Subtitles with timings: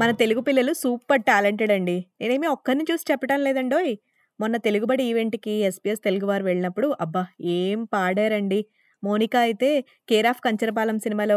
[0.00, 1.96] మన తెలుగు పిల్లలు super talented అండి.
[2.20, 3.92] నేనేమి ఒక్కరిని చూసి చెప్పడం లేదండోయ్!
[4.40, 7.22] మొన్న తెలుగుబడి ఈవెంట్‌కి ఎస్పీఎస్ తెలుగు వారు వెళ్ళినప్పుడు అబ్బా!
[7.56, 8.60] ఏం పాడారండి.
[9.02, 9.70] మోనిక అయితే
[10.08, 11.36] 'కేర్ ఆఫ్ కంచరపాలెం' సినిమాలో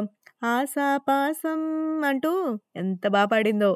[0.49, 1.59] ఆసాపాసం
[2.03, 2.31] అంటూ
[2.75, 3.71] ఎంత బాగా పాడిందో.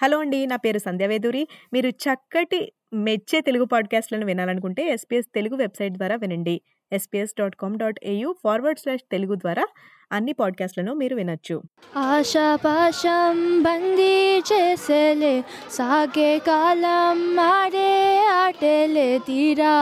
[0.00, 0.40] హలో అండి.
[0.46, 1.42] నా పేరు సంధ్యావేదూరి.
[1.72, 2.60] మీరు చక్కటి
[3.00, 6.56] మెచ్చే తెలుగు పాడ్‌కాస్ట్‌లను వినాలనుకుంటే ఎస్పీఎస్ తెలుగు వెబ్‌సైట్ ద్వారా వినండి.
[6.92, 9.64] SBS dot com dot AU forward slash Telugu ద్వారా
[10.10, 11.56] అన్ని పాడ్‌కాస్ట్‌లను మీరు వినొచ్చు.
[12.04, 15.34] ఆశాపాశం బందీ చేసేలే
[15.70, 17.92] సాగే కాలం ఆడే
[18.34, 19.76] ఆటేలే తీరా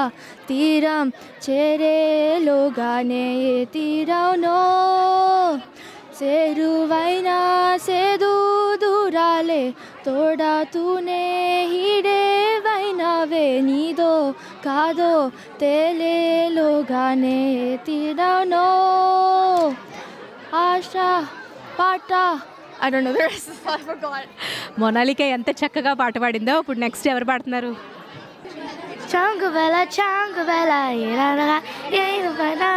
[0.49, 1.07] తీరం
[1.47, 3.27] చేరేలోగానే
[3.73, 4.59] తీరవునో
[6.19, 7.39] సేరువైనా
[7.79, 8.31] సేదు
[8.83, 9.63] దూరాలే
[10.05, 11.23] తోడాతూనే
[11.73, 14.13] హీడేవైనవే నీదో
[14.65, 15.13] కాదో
[15.61, 17.77] తేలేలోగానే ఏ
[20.79, 21.07] ఆశా
[21.79, 22.11] పాట
[22.84, 24.33] I don't know the rest I forgot
[24.83, 27.73] Monalika ఎంత చక్కగా పాట పాడిందో ఇప్పుడు నెక్స్ట్ ఎవరు పాడుతున్నారు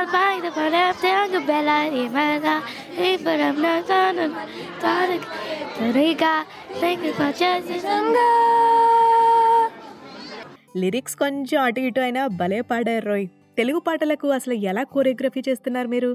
[0.04, 2.62] Bida Bella, Jungle Bella, Irana,
[3.00, 4.26] Ibara, Natana,
[4.80, 5.24] Tarik,
[5.78, 6.46] Tarika,
[6.82, 7.70] think about just
[10.82, 13.26] lyrics కొంచెం అటు ఇటు అయినా భలే పాడారు రోయ్.
[13.58, 16.12] తెలుగు పాటలకు అసలు ఎలా కోరియోగ్రఫీ చేస్తున్నారు మీరు?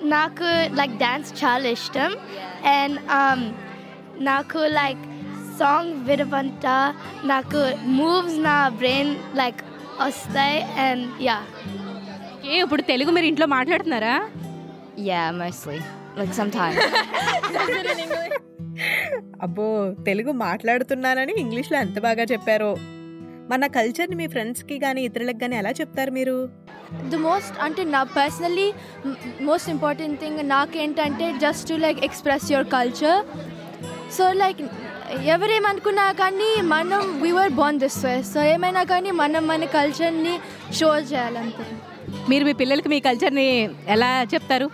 [0.00, 2.10] నాకు లైక్ డాన్స్ చాలా ఇష్టం
[2.72, 2.98] అండ్
[4.20, 5.04] నాకు లైక్
[5.58, 6.66] సాంగ్ వినవంట
[7.24, 7.60] నాకు
[7.90, 9.60] మూవ్స్ నా బ్రెయిన్ లైక్
[10.00, 11.38] వస్తాయి అండ్ యా
[12.46, 14.16] ఏ ఇప్పుడు తెలుగు మీరు ఇంట్లో మాట్లాడుతున్నారా
[15.00, 15.76] Yeah, mostly.
[16.16, 16.78] Like sometimes.
[19.40, 19.66] అబ్బో!
[20.06, 22.70] తెలుగు మాట్లాడుతున్నానని ఇంగ్లీష్‌లో ఎంత బాగా చెప్పారో.
[23.48, 26.48] మన కల్చర్‌ని మీ ఫ్రెండ్స్‌కి గాని, ఇతరులకు గాని ఎలా చెప్తారు మీరు?
[27.10, 28.72] ద మోస్ట్ అంటే నా పర్సనలీ
[29.40, 33.24] మోస్ట్ ఇంపార్టెంట్ థింగ్ నాకేంటంటే just to like express your culture
[34.16, 34.60] so like
[35.26, 40.40] ఎవరేమనుకున్నా కానీ మనం we are born this way so ఏమైనా కానీ మనం మన కల్చర్ని
[40.72, 41.64] షో చేయాలంతే.
[42.30, 44.70] మీరు మీ పిల్లలకి మీ కల్చర్ని ఎలా చెప్తారు?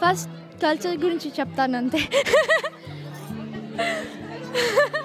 [0.00, 0.30] ఫస్ట్
[0.62, 2.02] కల్చర్ గురించి చెప్తాను అంతే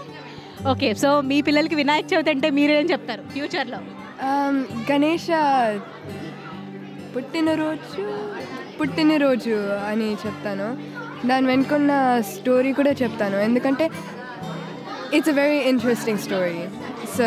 [0.71, 3.79] ఓకే సో మీ పిల్లలకి వినాయక చవితి అంటే మీరేం చెప్తారు ఫ్యూచర్లో?
[4.91, 5.27] గణేష
[7.15, 8.03] పుట్టినరోజు
[8.79, 9.55] పుట్టినరోజు
[9.89, 10.67] అని చెప్తాను.
[11.27, 11.91] దాని వెనుకున్న
[12.21, 13.37] స్టోరీ కూడా చెప్తాను.
[13.37, 13.85] ఎందుకంటే
[15.13, 16.57] it's a very interesting story
[17.17, 17.25] so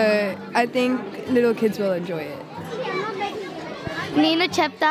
[0.58, 1.00] I think
[1.34, 2.42] little kids will enjoy it
[4.18, 4.90] నేను చెప్తా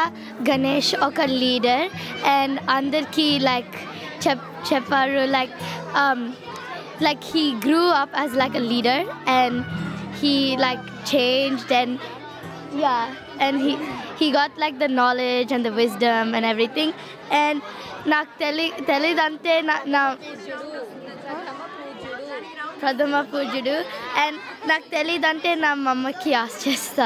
[0.49, 1.85] గణేష్ ఒక లీడర్
[2.27, 3.75] అండ్ అందరికీ లైక్
[4.27, 5.55] చెప్ చెప్పారు like
[6.99, 9.59] like he grew up as like a leader and
[10.21, 11.93] he like changed and
[12.79, 12.95] yeah
[13.39, 13.73] and he
[14.19, 16.93] he got like the knowledge and the wisdom and everything
[17.41, 17.61] and
[18.07, 20.01] నాకు తెలి తెలియదంటే నా నా
[22.81, 23.75] ప్రథమ పూజుడు
[24.23, 26.97] and నాకు తెలియదంటే నా మమ్మకి ఆశ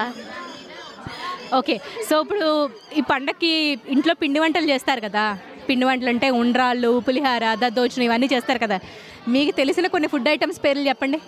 [1.59, 1.75] ఓకే
[2.09, 2.47] సో ఇప్పుడు
[2.95, 3.51] ఈ పండక్కి
[3.87, 5.23] ఇంట్లో పిండి వంటలు చేస్తారు కదా?
[5.69, 8.79] పిండి వంటలు అంటే ఉండ్రాళ్ళు పులిహార దద్దోజనం ఇవన్నీ చేస్తారు కదా
[9.35, 11.19] మీకు తెలిసిన కొన్ని ఫుడ్ ఐటమ్స్ పేర్లు చెప్పండి.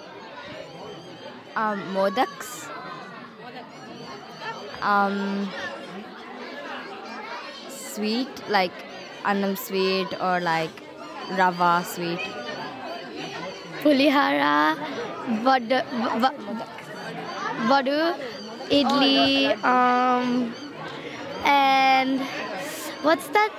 [4.84, 5.48] Um,
[7.88, 8.78] sweet, like
[9.26, 10.78] annam sweet or like
[11.40, 12.24] rava sweet.
[13.84, 14.42] Pulihora
[15.46, 15.72] వడ్
[17.72, 18.00] వడు
[18.72, 19.16] idli
[21.54, 22.22] and
[23.06, 23.58] what's that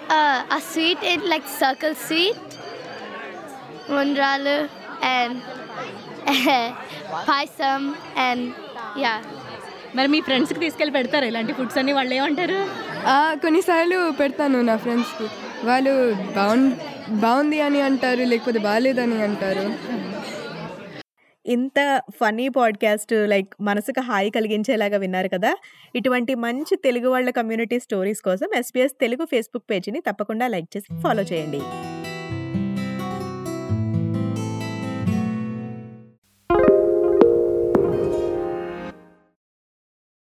[0.55, 2.53] ఆ sweet it like circle sweet
[4.01, 4.57] undrallu
[5.17, 5.39] and
[7.29, 7.83] payasam
[8.29, 8.47] and
[9.05, 9.15] yeah
[9.97, 11.25] మరి మీ ఫ్రెండ్స్కి తీసుకెళ్ళి పెడతారు?
[11.31, 12.61] ఇలాంటి ఫుడ్స్ అన్ని వాళ్ళు ఏమంటారు?
[13.45, 15.27] కొన్నిసార్లు పెడతాను నా ఫ్రెండ్స్కి
[15.69, 15.93] వాళ్ళు
[16.39, 16.71] బాగుంది
[17.25, 19.65] బాగుంది అని అంటారు లేకపోతే బాగాలేదని అంటారు.
[21.47, 21.79] ఇంత
[22.21, 25.53] ఫనీ పాడ్‌కాస్ట్ లైక్ మనసుకు హాయి కలిగించేలాగా విన్నారు కదా!
[25.95, 31.23] ఇటువంటి మంచి తెలుగు వాళ్ళ కమ్యూనిటీ స్టోరీస్ కోసం ఎస్‌బీఎస్ తెలుగు ఫేస్‌బుక్ పేజీని తప్పకుండా లైక్ చేసి ఫాలో
[31.23, 31.61] చేయండి.